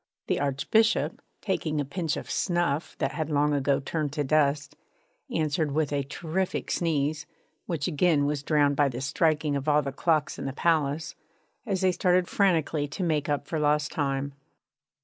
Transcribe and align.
The 0.25 0.39
Archbishop, 0.39 1.21
taking 1.41 1.79
a 1.79 1.85
pinch 1.85 2.17
of 2.17 2.27
snuff 2.27 2.95
that 2.97 3.11
had 3.11 3.29
long 3.29 3.53
ago 3.53 3.79
turned 3.79 4.11
to 4.13 4.23
dust, 4.23 4.75
answered 5.29 5.73
with 5.73 5.93
a 5.93 6.01
terrific 6.01 6.71
sneeze, 6.71 7.27
which 7.67 7.85
again 7.87 8.25
was 8.25 8.41
drowned 8.41 8.75
by 8.75 8.89
the 8.89 8.99
striking 8.99 9.55
of 9.55 9.69
all 9.69 9.83
the 9.83 9.91
clocks 9.91 10.39
in 10.39 10.45
the 10.45 10.53
palace, 10.53 11.13
as 11.67 11.81
they 11.81 11.91
started 11.91 12.27
frantically 12.27 12.87
to 12.87 13.03
make 13.03 13.29
up 13.29 13.45
for 13.45 13.59
lost 13.59 13.91
time. 13.91 14.33